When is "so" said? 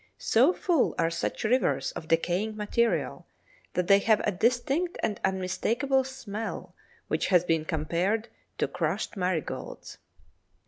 0.17-0.51